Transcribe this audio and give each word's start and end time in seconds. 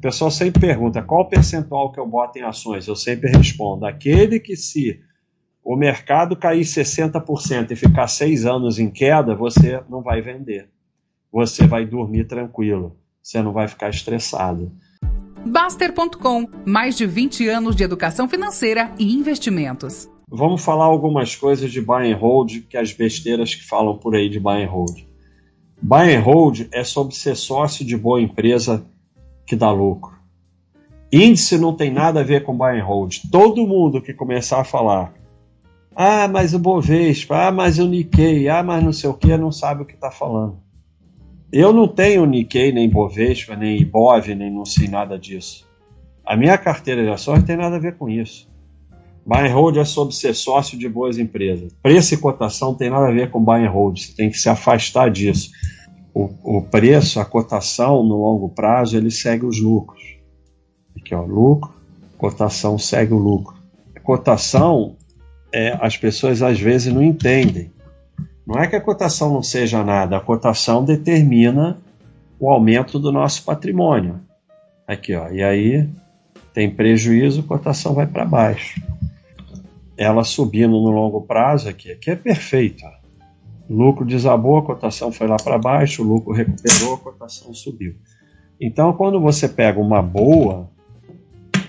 O 0.00 0.02
pessoal 0.02 0.30
sempre 0.30 0.62
pergunta 0.62 1.02
qual 1.02 1.24
o 1.24 1.28
percentual 1.28 1.92
que 1.92 2.00
eu 2.00 2.06
boto 2.06 2.38
em 2.38 2.42
ações. 2.42 2.88
Eu 2.88 2.96
sempre 2.96 3.30
respondo: 3.30 3.84
aquele 3.84 4.40
que 4.40 4.56
se 4.56 4.98
o 5.62 5.76
mercado 5.76 6.34
cair 6.34 6.62
60% 6.62 7.72
e 7.72 7.76
ficar 7.76 8.08
seis 8.08 8.46
anos 8.46 8.78
em 8.78 8.90
queda, 8.90 9.34
você 9.34 9.82
não 9.90 10.00
vai 10.00 10.22
vender. 10.22 10.70
Você 11.30 11.66
vai 11.66 11.84
dormir 11.84 12.24
tranquilo. 12.24 12.96
Você 13.22 13.42
não 13.42 13.52
vai 13.52 13.68
ficar 13.68 13.90
estressado. 13.90 14.72
Baster.com 15.44 16.48
mais 16.64 16.96
de 16.96 17.04
20 17.04 17.46
anos 17.50 17.76
de 17.76 17.84
educação 17.84 18.26
financeira 18.26 18.90
e 18.98 19.14
investimentos. 19.14 20.08
Vamos 20.26 20.64
falar 20.64 20.86
algumas 20.86 21.36
coisas 21.36 21.70
de 21.70 21.82
buy 21.82 22.10
and 22.10 22.16
hold, 22.16 22.60
que 22.70 22.78
as 22.78 22.90
besteiras 22.94 23.54
que 23.54 23.68
falam 23.68 23.98
por 23.98 24.14
aí 24.14 24.30
de 24.30 24.40
buy 24.40 24.62
and 24.62 24.70
hold. 24.70 25.04
Buy 25.82 26.14
and 26.14 26.22
hold 26.22 26.68
é 26.72 26.84
sobre 26.84 27.14
ser 27.14 27.36
sócio 27.36 27.84
de 27.84 27.98
boa 27.98 28.18
empresa 28.18 28.82
que 29.50 29.56
dá 29.56 29.68
lucro. 29.72 30.12
Índice 31.12 31.58
não 31.58 31.74
tem 31.74 31.90
nada 31.90 32.20
a 32.20 32.22
ver 32.22 32.44
com 32.44 32.56
buy 32.56 32.78
and 32.78 32.84
hold. 32.84 33.16
Todo 33.32 33.66
mundo 33.66 34.00
que 34.00 34.14
começar 34.14 34.60
a 34.60 34.64
falar, 34.64 35.12
ah, 35.96 36.28
mas 36.28 36.54
o 36.54 36.58
Bovespa, 36.60 37.48
ah, 37.48 37.50
mas 37.50 37.80
o 37.80 37.88
Nikkei, 37.88 38.48
ah, 38.48 38.62
mas 38.62 38.84
não 38.84 38.92
sei 38.92 39.10
o 39.10 39.14
que, 39.14 39.36
não 39.36 39.50
sabe 39.50 39.82
o 39.82 39.84
que 39.84 39.94
está 39.94 40.08
falando. 40.08 40.60
Eu 41.52 41.72
não 41.72 41.88
tenho 41.88 42.24
Nikkei, 42.26 42.70
nem 42.70 42.88
Bovespa, 42.88 43.56
nem 43.56 43.80
Ibov, 43.80 44.32
nem 44.36 44.52
não 44.52 44.64
sei 44.64 44.86
nada 44.86 45.18
disso. 45.18 45.68
A 46.24 46.36
minha 46.36 46.56
carteira 46.56 47.02
de 47.02 47.10
ações 47.10 47.42
tem 47.42 47.56
nada 47.56 47.74
a 47.74 47.80
ver 47.80 47.96
com 47.96 48.08
isso. 48.08 48.48
Buy 49.26 49.48
and 49.48 49.52
hold 49.52 49.76
é 49.78 49.84
sobre 49.84 50.14
ser 50.14 50.32
sócio 50.32 50.78
de 50.78 50.88
boas 50.88 51.18
empresas. 51.18 51.72
Preço 51.82 52.14
e 52.14 52.18
cotação 52.18 52.72
tem 52.72 52.88
nada 52.88 53.08
a 53.08 53.12
ver 53.12 53.30
com 53.30 53.42
buy 53.42 53.66
and 53.66 53.70
hold. 53.70 53.98
Você 53.98 54.14
tem 54.14 54.30
que 54.30 54.38
se 54.38 54.48
afastar 54.48 55.10
disso 55.10 55.50
o, 56.14 56.58
o 56.58 56.62
preço, 56.62 57.20
a 57.20 57.24
cotação 57.24 58.02
no 58.02 58.16
longo 58.16 58.48
prazo, 58.48 58.96
ele 58.96 59.10
segue 59.10 59.46
os 59.46 59.60
lucros. 59.60 60.18
Aqui, 60.96 61.14
ó, 61.14 61.22
lucro, 61.22 61.72
cotação 62.18 62.78
segue 62.78 63.12
o 63.12 63.18
lucro. 63.18 63.56
Cotação, 64.02 64.96
é, 65.52 65.76
as 65.80 65.96
pessoas 65.96 66.42
às 66.42 66.58
vezes 66.58 66.92
não 66.92 67.02
entendem. 67.02 67.70
Não 68.46 68.60
é 68.60 68.66
que 68.66 68.74
a 68.74 68.80
cotação 68.80 69.32
não 69.32 69.42
seja 69.42 69.84
nada, 69.84 70.16
a 70.16 70.20
cotação 70.20 70.84
determina 70.84 71.78
o 72.38 72.50
aumento 72.50 72.98
do 72.98 73.12
nosso 73.12 73.44
patrimônio. 73.44 74.20
Aqui, 74.86 75.14
ó, 75.14 75.28
e 75.28 75.42
aí 75.42 75.88
tem 76.52 76.68
prejuízo, 76.68 77.40
a 77.40 77.44
cotação 77.44 77.94
vai 77.94 78.06
para 78.06 78.24
baixo. 78.24 78.80
Ela 79.96 80.24
subindo 80.24 80.72
no 80.72 80.90
longo 80.90 81.20
prazo 81.20 81.68
aqui, 81.68 81.92
aqui 81.92 82.10
é 82.10 82.16
perfeito. 82.16 82.84
Ó 82.84 82.99
lucro 83.76 84.04
desabou, 84.04 84.58
a 84.58 84.62
cotação 84.62 85.12
foi 85.12 85.26
lá 85.26 85.36
para 85.36 85.58
baixo, 85.58 86.02
o 86.02 86.06
lucro 86.06 86.32
recuperou, 86.32 86.94
a 86.94 86.98
cotação 86.98 87.54
subiu. 87.54 87.94
Então, 88.60 88.92
quando 88.92 89.20
você 89.20 89.48
pega 89.48 89.80
uma 89.80 90.02
boa, 90.02 90.68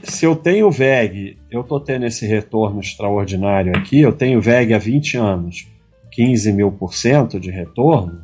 se 0.03 0.25
eu 0.25 0.35
tenho 0.35 0.71
VEG, 0.71 1.37
eu 1.49 1.61
estou 1.61 1.79
tendo 1.79 2.05
esse 2.05 2.25
retorno 2.25 2.79
extraordinário 2.79 3.71
aqui, 3.77 4.01
eu 4.01 4.11
tenho 4.11 4.41
VEG 4.41 4.73
há 4.73 4.77
20 4.77 5.17
anos, 5.17 5.67
15 6.11 6.51
mil 6.51 6.71
por 6.71 6.93
cento 6.93 7.39
de 7.39 7.51
retorno, 7.51 8.21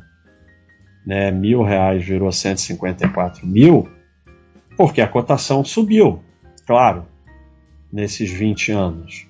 né, 1.06 1.30
mil 1.30 1.62
reais 1.62 2.04
virou 2.04 2.30
154 2.30 3.46
mil, 3.46 3.88
porque 4.76 5.00
a 5.00 5.08
cotação 5.08 5.64
subiu, 5.64 6.20
claro, 6.66 7.06
nesses 7.92 8.30
20 8.30 8.72
anos. 8.72 9.26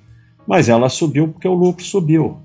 Mas 0.47 0.69
ela 0.69 0.89
subiu 0.89 1.29
porque 1.29 1.47
o 1.47 1.55
lucro 1.55 1.85
subiu. 1.85 2.39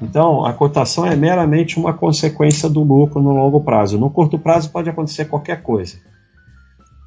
Então, 0.00 0.44
a 0.44 0.52
cotação 0.52 1.06
é 1.06 1.16
meramente 1.16 1.78
uma 1.78 1.94
consequência 1.94 2.68
do 2.68 2.82
lucro 2.82 3.22
no 3.22 3.34
longo 3.34 3.60
prazo. 3.60 3.98
No 3.98 4.10
curto 4.10 4.38
prazo 4.38 4.70
pode 4.70 4.90
acontecer 4.90 5.24
qualquer 5.26 5.62
coisa. 5.62 5.98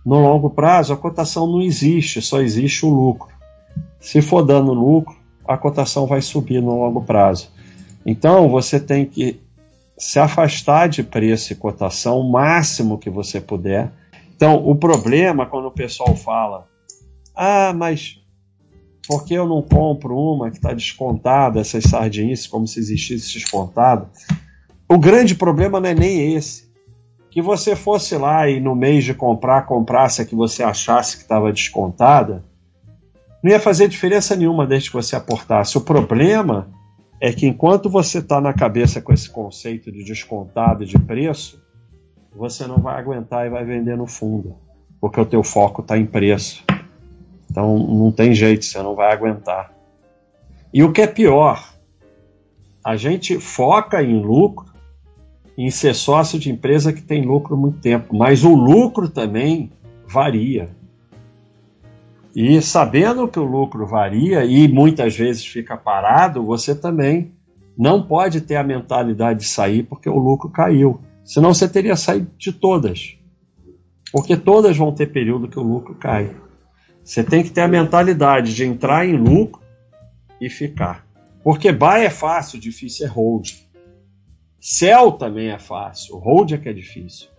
No 0.06 0.20
longo 0.20 0.50
prazo, 0.50 0.94
a 0.94 0.98
cotação 0.98 1.46
não 1.46 1.62
existe, 1.62 2.22
só 2.22 2.42
existe 2.42 2.86
o 2.86 2.90
lucro. 2.90 3.30
Se 4.00 4.22
for 4.22 4.44
dando 4.44 4.74
lucro, 4.74 5.16
a 5.48 5.58
cotação 5.58 6.08
vai 6.08 6.22
subir 6.22 6.62
no 6.62 6.80
longo 6.80 7.02
prazo. 7.02 7.52
Então, 8.06 8.50
você 8.50 8.80
tem 8.80 9.06
que 9.06 9.40
se 9.98 10.18
afastar 10.18 10.88
de 10.88 11.04
preço 11.04 11.52
e 11.52 11.56
cotação 11.56 12.20
o 12.20 12.32
máximo 12.32 12.98
que 12.98 13.10
você 13.10 13.42
puder. 13.42 13.92
Então, 14.36 14.56
o 14.56 14.76
problema 14.76 15.46
quando 15.46 15.68
o 15.68 15.72
pessoal 15.72 16.16
fala: 16.16 16.66
ah, 17.36 17.74
mas 17.76 18.20
por 19.10 19.26
que 19.26 19.34
eu 19.34 19.48
não 19.48 19.64
compro 19.64 20.16
uma 20.16 20.52
que 20.52 20.58
está 20.58 20.72
descontada, 20.72 21.60
essas 21.60 21.86
sardinhas, 21.86 22.46
como 22.46 22.68
se 22.68 22.80
existisse 22.80 23.34
descontado? 23.34 24.08
O 24.88 25.00
grande 25.00 25.34
problema 25.34 25.80
não 25.80 25.90
é 25.90 25.96
nem 25.96 26.36
esse. 26.36 26.70
Que 27.32 27.42
você 27.42 27.76
fosse 27.76 28.16
lá 28.16 28.48
e 28.48 28.60
no 28.60 28.76
mês 28.76 29.04
de 29.04 29.16
comprar, 29.16 29.66
comprasse 29.66 30.22
a 30.22 30.26
que 30.26 30.36
você 30.36 30.62
achasse 30.62 31.18
que 31.18 31.24
estava 31.24 31.52
descontada, 31.52 32.46
não 33.44 33.50
ia 33.50 33.60
fazer 33.60 33.88
diferença 33.88 34.36
nenhuma 34.36 34.68
desde 34.68 34.92
que 34.92 34.96
você 34.96 35.16
aportasse. 35.16 35.76
O 35.76 35.82
problema 35.82 36.70
é 37.20 37.34
que 37.34 37.48
enquanto 37.48 37.90
você 37.90 38.20
está 38.20 38.40
na 38.40 38.54
cabeça 38.54 39.02
com 39.02 39.12
esse 39.12 39.28
conceito 39.28 39.92
de 39.92 40.04
descontado 40.04 40.86
de 40.86 41.00
preço, 41.00 41.60
você 42.36 42.68
não 42.68 42.78
vai 42.78 43.00
aguentar 43.00 43.48
e 43.48 43.50
vai 43.50 43.66
vender 43.66 43.98
no 43.98 44.06
fundo, 44.06 44.56
porque 45.02 45.20
o 45.20 45.26
teu 45.26 45.44
foco 45.44 45.82
está 45.82 45.98
em 45.98 46.06
preço. 46.06 46.64
Então 47.50 47.78
não 47.78 48.12
tem 48.12 48.34
jeito, 48.34 48.66
você 48.66 48.82
não 48.82 48.96
vai 48.96 49.12
aguentar. 49.12 49.74
E 50.74 50.84
o 50.84 50.92
que 50.92 51.02
é 51.02 51.08
pior, 51.08 51.74
a 52.84 52.96
gente 52.96 53.40
foca 53.40 54.02
em 54.04 54.22
lucro, 54.22 54.68
em 55.58 55.70
ser 55.70 55.94
sócio 55.94 56.40
de 56.40 56.52
empresa 56.52 56.94
que 56.94 57.02
tem 57.02 57.26
lucro 57.26 57.58
muito 57.58 57.80
tempo, 57.80 58.16
mas 58.16 58.44
o 58.44 58.54
lucro 58.54 59.10
também 59.10 59.72
varia. 60.08 60.70
E 62.36 62.62
sabendo 62.62 63.28
que 63.28 63.40
o 63.40 63.44
lucro 63.44 63.86
varia 63.86 64.46
e 64.46 64.68
muitas 64.68 65.18
vezes 65.18 65.46
fica 65.46 65.76
parado, 65.76 66.46
você 66.46 66.76
também 66.76 67.34
não 67.78 68.04
pode 68.04 68.42
ter 68.42 68.56
a 68.56 68.64
mentalidade 68.64 69.40
de 69.40 69.46
sair 69.46 69.84
porque 69.84 70.10
o 70.10 70.18
lucro 70.18 70.50
caiu. 70.50 71.02
Senão 71.24 71.54
você 71.54 71.68
teria 71.68 71.96
saído 71.96 72.30
de 72.38 72.54
todas. 72.54 73.18
Porque 74.12 74.38
todas 74.38 74.78
vão 74.78 74.94
ter 74.94 75.08
período 75.08 75.48
que 75.48 75.60
o 75.60 75.64
lucro 75.64 75.96
cai. 75.96 76.36
Você 77.04 77.24
tem 77.24 77.44
que 77.44 77.50
ter 77.50 77.62
a 77.62 77.68
mentalidade 77.68 78.54
de 78.54 78.66
entrar 78.66 79.06
em 79.06 79.18
lucro 79.18 79.62
e 80.40 80.50
ficar. 80.50 81.06
Porque 81.44 81.72
buy 81.72 82.04
é 82.06 82.10
fácil, 82.10 82.60
difícil 82.60 83.06
é 83.06 83.10
hold. 83.10 83.52
Sell 84.60 85.14
também 85.14 85.50
é 85.50 85.60
fácil, 85.60 86.18
hold 86.18 86.52
é 86.52 86.58
que 86.58 86.70
é 86.70 86.74
difícil. 86.74 87.30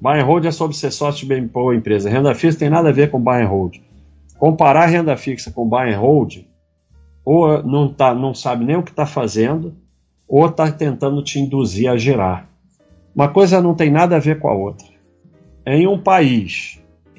Buy 0.00 0.20
and 0.20 0.24
hold 0.24 0.44
é 0.44 0.50
sobre 0.50 0.76
ser 0.76 0.92
sócio 0.92 1.20
de 1.20 1.26
bem 1.26 1.46
boa 1.46 1.74
empresa. 1.74 2.08
Renda 2.08 2.34
fixa 2.34 2.58
tem 2.58 2.70
nada 2.70 2.88
a 2.88 2.92
ver 2.92 3.10
com 3.10 3.20
buy 3.20 3.42
and 3.42 3.48
hold. 3.48 3.78
Comparar 4.38 4.86
renda 4.86 5.16
fixa 5.16 5.50
com 5.50 5.68
buy 5.68 5.92
and 5.92 5.98
hold, 5.98 6.38
ou 7.24 7.62
não, 7.62 7.92
tá, 7.92 8.14
não 8.14 8.32
sabe 8.32 8.64
nem 8.64 8.76
o 8.76 8.82
que 8.82 8.90
está 8.90 9.04
fazendo, 9.04 9.76
ou 10.26 10.46
está 10.46 10.70
tentando 10.70 11.22
te 11.22 11.40
induzir 11.40 11.90
a 11.90 11.96
girar. 11.96 12.48
Uma 13.14 13.28
coisa 13.28 13.60
não 13.60 13.74
tem 13.74 13.90
nada 13.90 14.16
a 14.16 14.20
ver 14.20 14.38
com 14.38 14.48
a 14.48 14.54
outra. 14.54 14.86
Em 15.66 15.86
um 15.86 15.98
país 16.00 16.77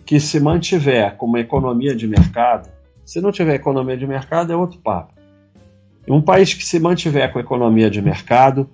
que 0.09 0.19
se 0.19 0.39
mantiver 0.39 1.15
como 1.17 1.37
economia 1.37 1.95
de 1.95 2.07
mercado, 2.07 2.67
se 3.05 3.21
não 3.21 3.31
tiver 3.31 3.53
economia 3.53 3.95
de 3.95 4.07
mercado 4.07 4.51
é 4.51 4.55
outro 4.55 4.79
papo. 4.79 5.13
Um 6.07 6.19
país 6.19 6.51
que 6.51 6.65
se 6.65 6.79
mantiver 6.79 7.31
com 7.31 7.39
economia 7.39 7.91
de 7.91 8.01
mercado, 8.01 8.67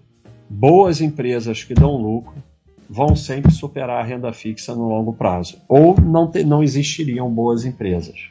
boas 0.50 1.01
empresas 1.01 1.62
que 1.62 1.73
dão 1.73 1.97
lucro 1.97 2.41
vão 2.90 3.18
sempre 3.18 3.51
superar 3.51 4.00
a 4.00 4.07
renda 4.07 4.31
fixa 4.31 4.73
no 4.73 4.88
longo 4.88 5.12
prazo. 5.12 5.57
Ou 5.68 6.00
não, 6.00 6.31
te, 6.31 6.41
não 6.46 6.63
existiriam 6.63 7.29
boas 7.29 7.66
empresas. 7.66 8.29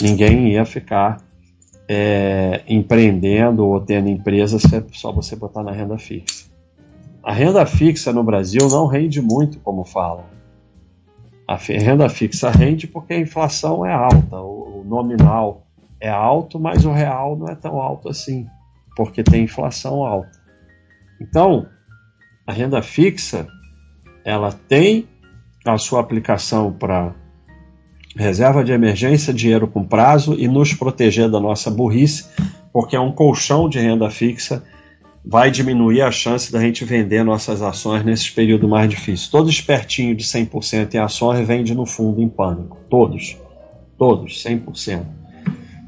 Ninguém 0.00 0.52
ia 0.52 0.64
ficar 0.64 1.16
é, 1.88 2.62
empreendendo 2.68 3.66
ou 3.66 3.80
tendo 3.80 4.08
empresas 4.08 4.62
se 4.62 4.76
é 4.76 4.84
só 4.92 5.10
você 5.10 5.34
botar 5.34 5.64
na 5.64 5.72
renda 5.72 5.98
fixa. 5.98 6.44
A 7.24 7.32
renda 7.32 7.66
fixa 7.66 8.12
no 8.12 8.22
Brasil 8.22 8.68
não 8.68 8.86
rende 8.86 9.20
muito, 9.20 9.58
como 9.58 9.84
falam. 9.84 10.32
A 11.46 11.56
renda 11.56 12.08
fixa 12.08 12.50
rende 12.50 12.86
porque 12.86 13.12
a 13.12 13.20
inflação 13.20 13.84
é 13.84 13.92
alta, 13.92 14.36
o, 14.40 14.82
nominal 14.84 15.66
é 16.00 16.08
alto, 16.08 16.60
mas 16.60 16.84
o 16.84 16.92
real 16.92 17.36
não 17.36 17.48
é 17.48 17.54
tão 17.54 17.80
alto 17.80 18.08
assim, 18.08 18.46
porque 18.96 19.22
tem 19.22 19.44
inflação 19.44 20.04
alta. 20.04 20.38
Então, 21.20 21.66
a 22.46 22.52
renda 22.52 22.82
fixa 22.82 23.46
ela 24.24 24.52
tem 24.52 25.08
a 25.66 25.78
sua 25.78 26.00
aplicação 26.00 26.72
para 26.72 27.14
reserva 28.16 28.62
de 28.62 28.72
emergência, 28.72 29.34
dinheiro 29.34 29.66
com 29.66 29.84
prazo 29.84 30.34
e 30.38 30.46
nos 30.46 30.72
proteger 30.72 31.28
da 31.30 31.40
nossa 31.40 31.70
burrice, 31.70 32.26
porque 32.72 32.94
é 32.94 33.00
um 33.00 33.12
colchão 33.12 33.68
de 33.68 33.78
renda 33.78 34.10
fixa 34.10 34.62
vai 35.24 35.50
diminuir 35.50 36.02
a 36.02 36.10
chance 36.10 36.52
da 36.52 36.60
gente 36.60 36.84
vender 36.84 37.24
nossas 37.24 37.62
ações 37.62 38.04
nesse 38.04 38.30
período 38.30 38.68
mais 38.68 38.88
difícil. 38.88 39.30
Todo 39.30 39.48
espertinho 39.48 40.14
de 40.14 40.24
100% 40.24 40.94
em 40.94 40.98
ações 40.98 41.46
vende 41.46 41.74
no 41.74 41.86
fundo 41.86 42.20
em 42.20 42.28
pânico. 42.28 42.76
Todos. 42.90 43.36
Todos, 43.96 44.44
100%. 44.44 45.04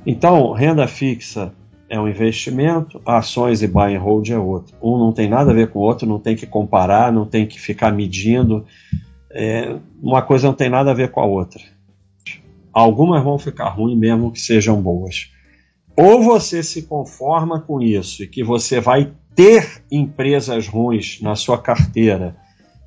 Então, 0.07 0.53
renda 0.53 0.87
fixa 0.87 1.53
é 1.89 2.01
um 2.01 2.09
investimento, 2.09 3.01
ações 3.05 3.63
e 3.63 3.67
buy 3.67 3.95
and 3.95 4.01
hold 4.01 4.29
é 4.31 4.39
outro. 4.39 4.75
Um 4.83 4.99
não 4.99 5.13
tem 5.13 5.29
nada 5.29 5.51
a 5.51 5.55
ver 5.55 5.69
com 5.69 5.81
o 5.81 5.83
outro, 5.83 6.09
não 6.09 6.19
tem 6.19 6.35
que 6.35 6.47
comparar, 6.47 7.13
não 7.13 7.27
tem 7.27 7.47
que 7.47 7.61
ficar 7.61 7.93
medindo 7.93 8.65
é, 9.37 9.77
uma 10.03 10.23
coisa 10.23 10.47
não 10.47 10.55
tem 10.55 10.71
nada 10.71 10.91
a 10.91 10.95
ver 10.95 11.11
com 11.11 11.21
a 11.21 11.27
outra. 11.27 11.63
Algumas 12.73 13.23
vão 13.23 13.39
ficar 13.39 13.69
ruins 13.69 13.99
mesmo 13.99 14.33
que 14.33 14.41
sejam 14.41 14.81
boas. 14.81 15.31
Ou 15.95 16.23
você 16.23 16.63
se 16.63 16.83
conforma 16.83 17.61
com 17.61 17.81
isso 17.81 18.23
e 18.23 18.27
que 18.27 18.43
você 18.43 18.81
vai 18.81 19.13
ter 19.37 19.85
empresas 19.93 20.67
ruins 20.67 21.21
na 21.21 21.37
sua 21.37 21.61
carteira, 21.61 22.35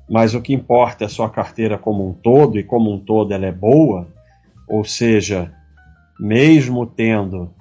mas 0.08 0.34
o 0.34 0.42
que 0.42 0.52
importa 0.52 1.04
é 1.04 1.06
a 1.06 1.08
sua 1.08 1.30
carteira 1.30 1.78
como 1.78 2.06
um 2.06 2.12
todo 2.12 2.58
e 2.58 2.64
como 2.64 2.92
um 2.92 2.98
todo 2.98 3.32
ela 3.32 3.46
é 3.46 3.52
boa, 3.52 4.08
ou 4.68 4.84
seja, 4.84 5.54
mesmo 6.18 6.84
tendo 6.84 7.54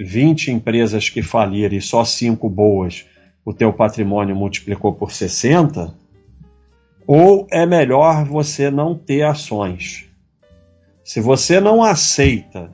20 0.00 0.50
empresas 0.50 1.10
que 1.10 1.20
faliram 1.22 1.76
e 1.76 1.82
só 1.82 2.04
5 2.04 2.48
boas, 2.48 3.06
o 3.44 3.52
teu 3.52 3.70
patrimônio 3.70 4.34
multiplicou 4.34 4.94
por 4.94 5.12
60, 5.12 5.94
ou 7.06 7.46
é 7.50 7.66
melhor 7.66 8.24
você 8.24 8.70
não 8.70 8.96
ter 8.96 9.22
ações. 9.22 10.06
Se 11.04 11.20
você 11.20 11.60
não 11.60 11.82
aceita 11.82 12.72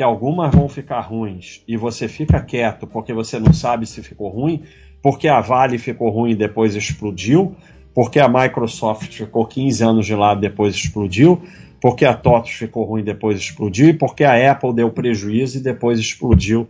que 0.00 0.04
algumas 0.04 0.50
vão 0.54 0.66
ficar 0.66 1.02
ruins 1.02 1.62
e 1.68 1.76
você 1.76 2.08
fica 2.08 2.40
quieto 2.40 2.86
porque 2.86 3.12
você 3.12 3.38
não 3.38 3.52
sabe 3.52 3.84
se 3.84 4.02
ficou 4.02 4.30
ruim, 4.30 4.62
porque 5.02 5.28
a 5.28 5.42
Vale 5.42 5.76
ficou 5.76 6.08
ruim 6.08 6.30
e 6.30 6.34
depois 6.34 6.74
explodiu, 6.74 7.54
porque 7.94 8.18
a 8.18 8.26
Microsoft 8.26 9.12
ficou 9.12 9.44
15 9.44 9.84
anos 9.84 10.06
de 10.06 10.14
lado 10.14 10.38
e 10.38 10.48
depois 10.48 10.74
explodiu, 10.74 11.42
porque 11.82 12.06
a 12.06 12.14
TOTOS 12.14 12.48
ficou 12.48 12.84
ruim 12.84 13.02
e 13.02 13.04
depois 13.04 13.38
explodiu, 13.38 13.90
e 13.90 13.92
porque 13.92 14.24
a 14.24 14.50
Apple 14.50 14.72
deu 14.72 14.90
prejuízo 14.90 15.58
e 15.58 15.60
depois 15.62 16.00
explodiu. 16.00 16.66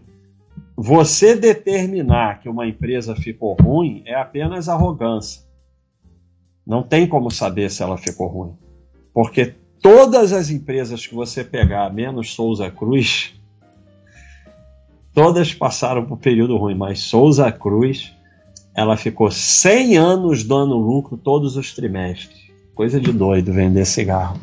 Você 0.77 1.37
determinar 1.37 2.41
que 2.41 2.49
uma 2.49 2.67
empresa 2.67 3.15
ficou 3.15 3.55
ruim 3.55 4.03
é 4.07 4.17
apenas 4.17 4.69
arrogância. 4.69 5.43
Não 6.67 6.83
tem 6.83 7.07
como 7.07 7.31
saber 7.31 7.71
se 7.71 7.81
ela 7.81 7.97
ficou 7.97 8.27
ruim. 8.27 8.55
Porque 9.15 9.55
todas 9.83 10.33
as 10.33 10.51
empresas 10.51 11.07
que 11.07 11.15
você 11.15 11.43
pegar, 11.43 11.93
menos 11.93 12.35
Souza 12.35 12.71
Cruz, 12.71 13.35
todas 15.13 15.53
passaram 15.53 16.05
por 16.05 16.19
período 16.19 16.57
ruim, 16.57 16.75
mas 16.75 17.01
Souza 17.01 17.51
Cruz, 17.51 18.13
ela 18.75 18.97
ficou 18.97 19.31
100 19.31 19.97
anos 19.97 20.45
dando 20.45 20.77
lucro 20.77 21.17
todos 21.17 21.57
os 21.57 21.75
trimestres. 21.75 22.51
Coisa 22.75 23.01
de 23.01 23.13
doido 23.13 23.53
vender 23.53 23.85
cigarro. 23.85 24.39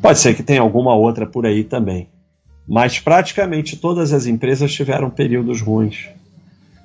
Pode 0.00 0.18
ser 0.18 0.34
que 0.34 0.42
tenha 0.42 0.60
alguma 0.60 0.94
outra 0.94 1.26
por 1.26 1.44
aí 1.44 1.64
também. 1.64 2.08
Mas 2.66 2.98
praticamente 2.98 3.76
todas 3.76 4.12
as 4.12 4.26
empresas 4.26 4.72
tiveram 4.72 5.10
períodos 5.10 5.60
ruins. 5.60 6.08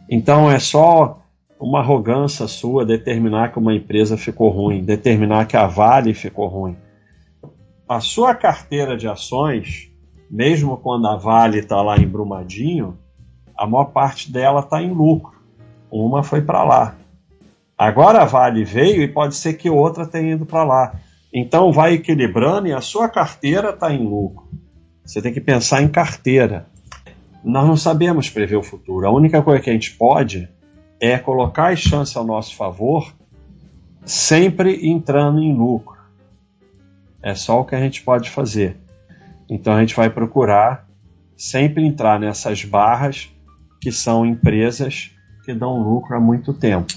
Então 0.09 0.49
é 0.49 0.59
só 0.59 1.21
uma 1.59 1.79
arrogância 1.79 2.47
sua 2.47 2.85
determinar 2.85 3.51
que 3.51 3.59
uma 3.59 3.73
empresa 3.73 4.17
ficou 4.17 4.49
ruim, 4.49 4.83
determinar 4.83 5.45
que 5.45 5.55
a 5.55 5.65
Vale 5.65 6.13
ficou 6.13 6.47
ruim. 6.47 6.75
A 7.87 7.99
sua 7.99 8.33
carteira 8.33 8.95
de 8.95 9.07
ações, 9.07 9.91
mesmo 10.31 10.77
quando 10.77 11.07
a 11.07 11.17
Vale 11.17 11.59
está 11.59 11.81
lá 11.81 11.97
em 11.97 12.07
Brumadinho, 12.07 12.97
a 13.57 13.67
maior 13.67 13.85
parte 13.85 14.31
dela 14.31 14.61
está 14.61 14.81
em 14.81 14.93
lucro. 14.93 15.33
Uma 15.91 16.23
foi 16.23 16.41
para 16.41 16.63
lá. 16.63 16.95
Agora 17.77 18.21
a 18.21 18.25
Vale 18.25 18.63
veio 18.63 19.03
e 19.03 19.07
pode 19.07 19.35
ser 19.35 19.53
que 19.55 19.69
outra 19.69 20.07
tenha 20.07 20.33
ido 20.33 20.45
para 20.45 20.63
lá. 20.63 20.95
Então 21.33 21.71
vai 21.71 21.93
equilibrando 21.93 22.67
e 22.67 22.73
a 22.73 22.79
sua 22.79 23.09
carteira 23.09 23.71
está 23.71 23.91
em 23.91 24.07
lucro. 24.07 24.47
Você 25.03 25.21
tem 25.21 25.33
que 25.33 25.41
pensar 25.41 25.81
em 25.81 25.89
carteira. 25.89 26.67
Nós 27.43 27.67
não 27.67 27.75
sabemos 27.75 28.29
prever 28.29 28.55
o 28.55 28.63
futuro. 28.63 29.05
A 29.05 29.11
única 29.11 29.41
coisa 29.41 29.61
que 29.61 29.69
a 29.69 29.73
gente 29.73 29.91
pode 29.91 30.47
é 31.01 31.17
colocar 31.17 31.73
as 31.73 31.79
chances 31.79 32.15
ao 32.15 32.23
nosso 32.23 32.55
favor, 32.55 33.13
sempre 34.05 34.87
entrando 34.87 35.41
em 35.41 35.53
lucro. 35.53 35.92
É 37.23 37.33
só 37.33 37.61
o 37.61 37.65
que 37.65 37.73
a 37.73 37.79
gente 37.79 38.03
pode 38.03 38.29
fazer. 38.29 38.77
Então 39.49 39.73
a 39.73 39.79
gente 39.79 39.95
vai 39.95 40.09
procurar 40.09 40.85
sempre 41.37 41.85
entrar 41.85 42.19
nessas 42.19 42.65
barras 42.65 43.33
que 43.79 43.91
são 43.91 44.25
empresas 44.25 45.11
que 45.45 45.53
dão 45.53 45.81
lucro 45.81 46.15
há 46.15 46.19
muito 46.19 46.53
tempo. 46.53 46.93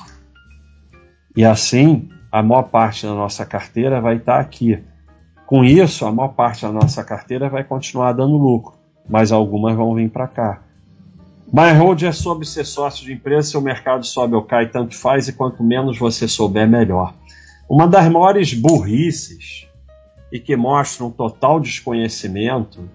E 1.37 1.45
assim, 1.45 2.09
a 2.31 2.43
maior 2.43 2.65
parte 2.65 3.07
da 3.07 3.15
nossa 3.15 3.47
carteira 3.47 4.01
vai 4.01 4.17
estar 4.17 4.41
aqui. 4.41 4.83
Com 5.47 5.65
isso, 5.65 6.05
a 6.05 6.13
maior 6.13 6.31
parte 6.31 6.63
da 6.63 6.73
nossa 6.73 7.05
carteira 7.05 7.49
vai 7.49 7.63
continuar 7.63 8.13
dando 8.13 8.37
lucro, 8.37 8.75
mas 9.09 9.31
algumas 9.31 9.77
vão 9.77 9.95
vir 9.95 10.11
para 10.11 10.27
cá. 10.27 10.63
My 11.53 11.73
hold 11.73 12.03
é 12.03 12.11
sobre 12.11 12.45
ser 12.47 12.65
sócio 12.65 13.05
de 13.05 13.13
empresa, 13.13 13.51
se 13.51 13.57
o 13.57 13.61
mercado 13.61 14.05
sobe 14.05 14.35
ou 14.35 14.43
cai, 14.43 14.69
tanto 14.69 14.97
faz, 14.97 15.29
e 15.29 15.33
quanto 15.33 15.63
menos 15.63 15.97
você 15.97 16.27
souber, 16.27 16.69
melhor. 16.69 17.15
Uma 17.69 17.87
das 17.87 18.09
maiores 18.09 18.53
burrices 18.53 19.66
e 20.33 20.41
que 20.41 20.57
mostra 20.57 21.05
um 21.05 21.11
total 21.11 21.61
desconhecimento 21.61 22.89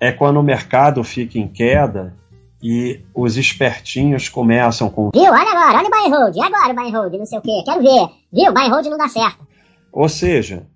é 0.00 0.10
quando 0.10 0.38
o 0.38 0.42
mercado 0.42 1.02
fica 1.04 1.38
em 1.38 1.46
queda 1.46 2.14
e 2.62 3.00
os 3.14 3.36
espertinhos 3.36 4.28
começam 4.28 4.88
com. 4.88 5.10
Viu? 5.14 5.24
Olha 5.24 5.50
agora, 5.50 5.78
olha 5.78 5.88
o 5.88 5.90
buy 5.90 6.06
and 6.06 6.16
hold, 6.16 6.36
e 6.36 6.40
agora 6.40 6.72
o 6.72 6.74
buy 6.74 6.88
and 6.88 6.98
hold, 6.98 7.14
não 7.14 7.26
sei 7.26 7.38
o 7.38 7.42
quê, 7.42 7.62
quero 7.64 7.82
ver. 7.82 8.08
Viu? 8.32 8.52
Buy 8.52 8.66
and 8.66 8.70
hold 8.70 8.86
não 8.86 8.98
dá 8.98 9.08
certo. 9.08 9.46
Ou 9.92 10.08
seja, 10.08 10.66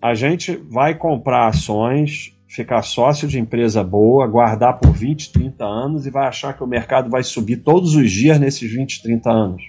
a 0.00 0.14
gente 0.14 0.56
vai 0.70 0.94
comprar 0.94 1.48
ações, 1.48 2.36
ficar 2.46 2.82
sócio 2.82 3.26
de 3.26 3.38
empresa 3.38 3.82
boa, 3.82 4.26
guardar 4.26 4.78
por 4.78 4.92
20, 4.92 5.32
30 5.32 5.64
anos 5.64 6.06
e 6.06 6.10
vai 6.10 6.26
achar 6.26 6.54
que 6.54 6.62
o 6.62 6.66
mercado 6.66 7.10
vai 7.10 7.22
subir 7.22 7.56
todos 7.58 7.94
os 7.94 8.10
dias 8.10 8.38
nesses 8.38 8.70
20, 8.70 9.02
30 9.02 9.30
anos. 9.30 9.62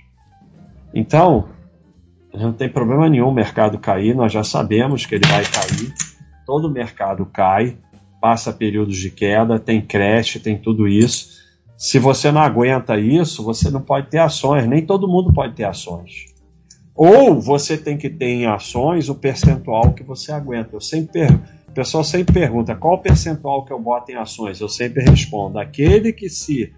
Então, 0.94 1.50
não 2.38 2.54
tem 2.54 2.70
problema 2.70 3.10
nenhum 3.10 3.30
o 3.30 3.34
mercado 3.34 3.78
cair, 3.80 4.16
nós 4.16 4.32
já 4.32 4.44
sabemos 4.44 5.06
que 5.06 5.16
ele 5.16 5.28
vai 5.28 5.44
cair. 5.44 5.94
Todo 6.46 6.70
mercado 6.70 7.26
cai, 7.26 7.78
passa 8.22 8.54
períodos 8.54 8.98
de 8.98 9.10
queda, 9.10 9.60
tem 9.60 9.82
creche, 9.82 10.40
tem 10.40 10.58
tudo 10.58 10.88
isso. 10.88 11.44
Se 11.78 12.00
você 12.00 12.32
não 12.32 12.42
aguenta 12.42 12.98
isso, 12.98 13.44
você 13.44 13.70
não 13.70 13.82
pode 13.82 14.10
ter 14.10 14.20
ações, 14.20 14.66
nem 14.68 14.86
todo 14.86 15.08
mundo 15.08 15.34
pode 15.34 15.54
ter 15.54 15.66
ações. 15.66 16.34
Ou 16.96 17.42
você 17.42 17.78
tem 17.78 17.98
que 17.98 18.10
ter 18.10 18.28
em 18.28 18.46
ações 18.46 19.10
o 19.10 19.16
percentual 19.16 19.94
que 19.94 20.04
você 20.04 20.31
aguenta. 20.31 20.76
Eu 20.76 20.81
sempre 20.81 21.28
o 21.68 21.72
pessoal 21.76 22.06
sempre 22.06 22.34
pergunta 22.34 22.74
qual 22.74 22.94
o 22.94 23.02
percentual 23.02 23.66
que 23.66 23.74
eu 23.74 23.80
boto 23.80 24.10
em 24.10 24.16
ações. 24.16 24.62
Eu 24.62 24.70
sempre 24.70 25.04
respondo: 25.04 25.60
aquele 25.60 26.14
que 26.14 26.30
se 26.30 26.74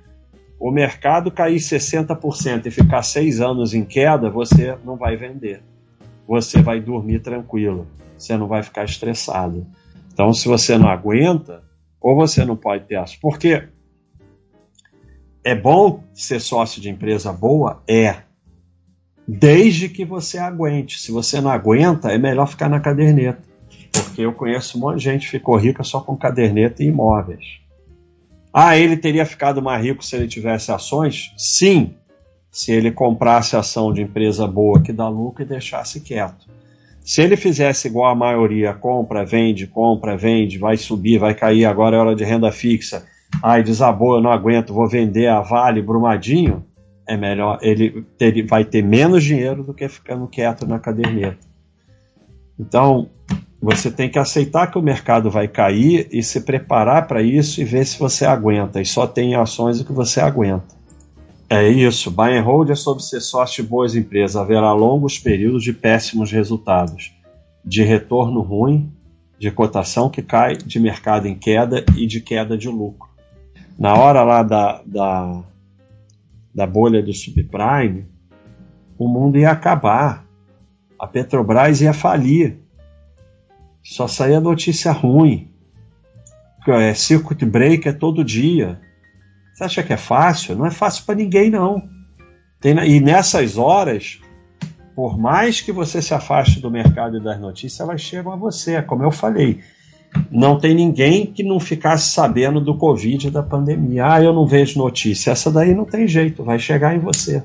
o 0.60 0.72
mercado 0.72 1.32
cair 1.32 1.58
60% 1.58 2.66
e 2.66 2.72
ficar 2.72 3.04
seis 3.04 3.40
anos 3.40 3.74
em 3.74 3.86
queda, 3.86 4.30
você 4.30 4.78
não 4.84 4.96
vai 4.96 5.16
vender. 5.16 5.62
Você 6.28 6.62
vai 6.62 6.80
dormir 6.82 7.20
tranquilo. 7.20 7.88
Você 8.18 8.36
não 8.36 8.48
vai 8.48 8.64
ficar 8.64 8.84
estressado. 8.84 9.66
Então, 10.12 10.34
se 10.34 10.48
você 10.48 10.78
não 10.78 10.90
aguenta, 10.90 11.64
ou 12.02 12.16
você 12.16 12.44
não 12.44 12.56
pode 12.56 12.86
ter 12.86 12.96
aço. 12.96 13.18
Porque 13.22 13.68
é 15.44 15.56
bom 15.56 16.04
ser 16.14 16.42
sócio 16.42 16.82
de 16.82 16.90
empresa 16.90 17.32
boa? 17.32 17.84
É. 17.88 18.24
Desde 19.28 19.90
que 19.90 20.04
você 20.04 20.38
aguente. 20.38 21.00
Se 21.00 21.12
você 21.12 21.40
não 21.40 21.52
aguenta, 21.52 22.12
é 22.12 22.18
melhor 22.18 22.48
ficar 22.48 22.68
na 22.68 22.80
caderneta. 22.80 23.42
Porque 23.92 24.22
eu 24.22 24.34
conheço 24.34 24.78
um 24.78 24.82
monte 24.82 24.98
de 24.98 25.04
gente 25.04 25.26
que 25.26 25.32
ficou 25.32 25.56
rica 25.56 25.84
só 25.84 26.02
com 26.02 26.18
caderneta 26.18 26.84
e 26.84 26.88
imóveis. 26.88 27.60
Ah, 28.60 28.76
ele 28.76 28.98
teria 28.98 29.24
ficado 29.24 29.62
mais 29.62 29.86
rico 29.86 30.04
se 30.04 30.16
ele 30.16 30.28
tivesse 30.28 30.72
ações? 30.72 31.32
Sim, 31.38 31.94
se 32.50 32.72
ele 32.72 32.92
comprasse 32.92 33.56
ação 33.56 33.94
de 33.94 34.02
empresa 34.02 34.48
boa 34.48 34.82
que 34.82 34.92
dá 34.92 35.08
lucro 35.08 35.44
e 35.44 35.46
deixasse 35.46 36.02
quieto. 36.02 36.48
Se 37.06 37.22
ele 37.22 37.38
fizesse 37.38 37.88
igual 37.88 38.10
a 38.12 38.16
maioria, 38.16 38.74
compra, 38.74 39.24
vende, 39.24 39.68
compra, 39.68 40.18
vende, 40.18 40.58
vai 40.58 40.76
subir, 40.76 41.20
vai 41.20 41.36
cair, 41.36 41.66
agora 41.66 41.98
é 41.98 42.00
hora 42.00 42.16
de 42.16 42.24
renda 42.24 42.52
fixa. 42.52 43.06
Ai, 43.44 43.62
desabou, 43.62 44.16
eu 44.16 44.24
não 44.24 44.32
aguento, 44.32 44.74
vou 44.74 44.90
vender 44.90 45.28
a 45.28 45.40
Vale, 45.40 45.80
Brumadinho. 45.80 46.66
É 47.08 47.16
melhor, 47.16 47.60
ele 47.62 48.04
ter, 48.18 48.44
vai 48.48 48.66
ter 48.66 48.82
menos 48.82 49.24
dinheiro 49.24 49.64
do 49.64 49.72
que 49.72 49.88
ficando 49.88 50.28
quieto 50.28 50.66
na 50.66 50.80
caderneta. 50.80 51.46
Então, 52.60 53.08
você 53.62 53.90
tem 53.90 54.10
que 54.10 54.20
aceitar 54.20 54.72
que 54.72 54.78
o 54.78 54.82
mercado 54.82 55.32
vai 55.32 55.48
cair 55.48 56.08
e 56.12 56.22
se 56.22 56.42
preparar 56.42 57.08
para 57.08 57.22
isso 57.22 57.60
e 57.60 57.64
ver 57.64 57.86
se 57.86 57.98
você 57.98 58.26
aguenta. 58.26 58.80
E 58.80 58.86
só 58.86 59.08
tem 59.08 59.36
ações 59.36 59.82
que 59.82 59.92
você 59.92 60.20
aguenta. 60.20 60.76
É 61.50 61.68
isso. 61.68 62.12
Buy 62.12 62.38
and 62.38 62.44
hold 62.44 62.70
é 62.70 62.76
sobre 62.76 63.04
ser 63.04 63.22
sócio 63.22 63.64
de 63.64 63.70
boas 63.70 63.96
empresas. 63.96 64.36
Haverá 64.36 64.74
longos 64.74 65.18
períodos 65.18 65.64
de 65.64 65.74
péssimos 65.74 66.32
resultados, 66.32 67.14
de 67.64 67.84
retorno 67.84 68.42
ruim, 68.42 68.92
de 69.40 69.50
cotação 69.50 70.10
que 70.10 70.22
cai, 70.22 70.56
de 70.56 70.80
mercado 70.80 71.28
em 71.28 71.36
queda 71.36 71.84
e 71.96 72.06
de 72.06 72.22
queda 72.22 72.58
de 72.58 72.68
lucro. 72.68 73.10
Na 73.78 73.96
hora 73.96 74.24
lá 74.24 74.44
da, 74.44 74.82
da, 74.86 75.44
da 76.54 76.68
bolha 76.68 77.02
do 77.02 77.14
subprime, 77.14 78.06
o 78.98 79.08
mundo 79.08 79.38
ia 79.38 79.52
acabar. 79.52 80.26
A 81.00 81.08
Petrobras 81.08 81.80
ia 81.82 81.94
falir. 81.94 82.58
Só 83.90 84.08
saía 84.08 84.40
notícia 84.40 84.92
ruim. 84.92 85.50
É, 86.68 86.94
circuit 86.94 87.46
break 87.46 87.88
é 87.88 87.94
todo 87.94 88.24
dia 88.24 88.80
você 89.58 89.64
acha 89.64 89.82
que 89.82 89.92
é 89.92 89.98
fácil? 89.98 90.56
Não 90.56 90.68
é 90.68 90.72
fácil 90.72 91.04
para 91.04 91.16
ninguém, 91.16 91.50
não. 91.50 91.82
Tem, 92.62 92.78
e 92.88 93.00
nessas 93.00 93.58
horas, 93.58 94.20
por 94.96 95.18
mais 95.18 95.62
que 95.62 95.72
você 95.72 96.00
se 96.00 96.14
afaste 96.14 96.60
do 96.60 96.70
mercado 96.70 97.18
e 97.18 97.24
das 97.24 97.40
notícias, 97.40 97.80
elas 97.80 98.00
chegam 98.00 98.32
a 98.32 98.36
você, 98.36 98.80
como 98.84 99.04
eu 99.04 99.10
falei. 99.10 99.62
Não 100.30 100.60
tem 100.60 100.76
ninguém 100.76 101.26
que 101.26 101.42
não 101.42 101.60
ficasse 101.60 102.12
sabendo 102.12 102.62
do 102.62 102.78
Covid 102.78 103.28
e 103.28 103.32
da 103.32 103.42
pandemia. 103.42 104.14
Ah, 104.14 104.22
eu 104.22 104.32
não 104.32 104.46
vejo 104.46 104.78
notícia. 104.78 105.32
Essa 105.32 105.50
daí 105.50 105.74
não 105.74 105.86
tem 105.86 106.08
jeito, 106.08 106.44
vai 106.44 106.60
chegar 106.60 106.96
em 106.96 107.00
você. 107.00 107.44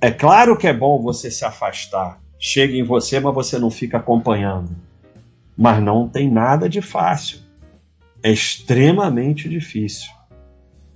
É 0.00 0.10
claro 0.10 0.56
que 0.56 0.66
é 0.66 0.72
bom 0.72 1.00
você 1.00 1.30
se 1.30 1.44
afastar. 1.44 2.18
Chega 2.40 2.74
em 2.74 2.82
você, 2.82 3.20
mas 3.20 3.32
você 3.32 3.56
não 3.56 3.70
fica 3.70 3.98
acompanhando. 3.98 4.74
Mas 5.56 5.82
não 5.82 6.08
tem 6.08 6.30
nada 6.30 6.68
de 6.68 6.80
fácil. 6.80 7.38
É 8.22 8.30
extremamente 8.30 9.48
difícil. 9.48 10.10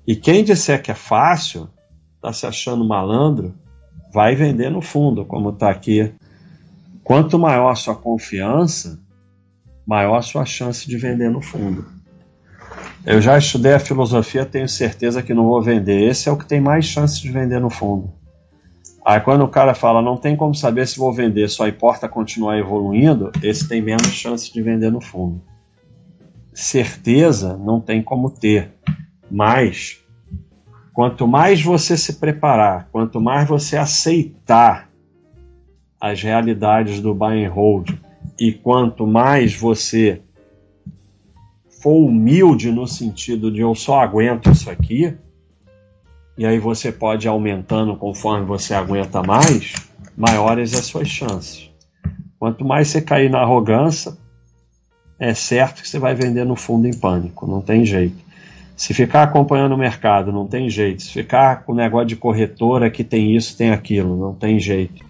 E 0.06 0.16
quem 0.16 0.42
disser 0.42 0.82
que 0.82 0.90
é 0.90 0.94
fácil, 0.94 1.68
está 2.16 2.32
se 2.32 2.46
achando 2.46 2.86
malandro, 2.86 3.54
vai 4.12 4.34
vender 4.34 4.70
no 4.70 4.80
fundo, 4.80 5.24
como 5.24 5.50
está 5.50 5.70
aqui. 5.70 6.12
Quanto 7.04 7.38
maior 7.38 7.70
a 7.70 7.74
sua 7.74 7.94
confiança, 7.94 8.98
maior 9.86 10.16
a 10.16 10.22
sua 10.22 10.44
chance 10.44 10.88
de 10.88 10.96
vender 10.96 11.30
no 11.30 11.40
fundo. 11.40 11.86
Eu 13.06 13.20
já 13.20 13.38
estudei 13.38 13.74
a 13.74 13.80
filosofia, 13.80 14.44
tenho 14.44 14.68
certeza 14.68 15.22
que 15.22 15.32
não 15.32 15.44
vou 15.44 15.62
vender. 15.62 16.08
Esse 16.08 16.28
é 16.28 16.32
o 16.32 16.36
que 16.36 16.44
tem 16.44 16.60
mais 16.60 16.84
chance 16.84 17.20
de 17.20 17.30
vender 17.30 17.60
no 17.60 17.70
fundo. 17.70 18.12
Aí 19.08 19.20
quando 19.20 19.42
o 19.42 19.48
cara 19.48 19.74
fala, 19.74 20.02
não 20.02 20.16
tem 20.16 20.36
como 20.36 20.54
saber 20.54 20.86
se 20.86 20.98
vou 20.98 21.12
vender, 21.12 21.48
só 21.48 21.66
importa 21.66 22.08
continuar 22.08 22.58
evoluindo, 22.58 23.32
esse 23.42 23.66
tem 23.66 23.80
menos 23.80 24.08
chance 24.08 24.52
de 24.52 24.60
vender 24.60 24.92
no 24.92 25.00
fundo. 25.00 25.40
Certeza 26.52 27.56
não 27.56 27.80
tem 27.80 28.02
como 28.02 28.28
ter, 28.28 28.74
mas 29.30 30.04
Quanto 30.98 31.28
mais 31.28 31.62
você 31.62 31.96
se 31.96 32.14
preparar, 32.14 32.88
quanto 32.90 33.20
mais 33.20 33.48
você 33.48 33.76
aceitar 33.76 34.90
as 36.00 36.20
realidades 36.20 37.00
do 37.00 37.14
buy 37.14 37.44
and 37.44 37.50
hold 37.52 37.90
e 38.36 38.50
quanto 38.50 39.06
mais 39.06 39.54
você 39.54 40.20
for 41.80 42.04
humilde 42.04 42.72
no 42.72 42.84
sentido 42.84 43.48
de 43.48 43.60
eu 43.60 43.76
só 43.76 44.00
aguento 44.00 44.50
isso 44.50 44.68
aqui, 44.68 45.16
e 46.38 46.46
aí 46.46 46.60
você 46.60 46.92
pode 46.92 47.26
ir 47.26 47.28
aumentando 47.28 47.96
conforme 47.96 48.46
você 48.46 48.72
aguenta 48.72 49.20
mais, 49.24 49.74
maiores 50.16 50.72
as 50.72 50.86
suas 50.86 51.08
chances. 51.08 51.68
Quanto 52.38 52.64
mais 52.64 52.86
você 52.86 53.02
cair 53.02 53.28
na 53.28 53.40
arrogância, 53.40 54.16
é 55.18 55.34
certo 55.34 55.82
que 55.82 55.88
você 55.88 55.98
vai 55.98 56.14
vender 56.14 56.44
no 56.44 56.54
fundo 56.54 56.86
em 56.86 56.96
pânico, 56.96 57.44
não 57.44 57.60
tem 57.60 57.84
jeito. 57.84 58.16
Se 58.76 58.94
ficar 58.94 59.24
acompanhando 59.24 59.74
o 59.74 59.78
mercado, 59.78 60.30
não 60.30 60.46
tem 60.46 60.70
jeito. 60.70 61.02
Se 61.02 61.10
ficar 61.10 61.64
com 61.64 61.72
o 61.72 61.74
negócio 61.74 62.06
de 62.06 62.14
corretora 62.14 62.88
que 62.88 63.02
tem 63.02 63.34
isso, 63.34 63.56
tem 63.56 63.72
aquilo, 63.72 64.16
não 64.16 64.32
tem 64.32 64.60
jeito. 64.60 65.04